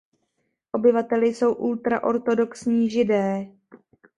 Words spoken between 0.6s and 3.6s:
Obyvateli jsou ultraortodoxní Židé.